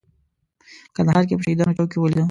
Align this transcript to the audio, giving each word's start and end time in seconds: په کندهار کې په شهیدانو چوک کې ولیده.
په 0.87 0.91
کندهار 0.95 1.23
کې 1.27 1.35
په 1.37 1.43
شهیدانو 1.45 1.75
چوک 1.77 1.87
کې 1.91 1.97
ولیده. 1.99 2.19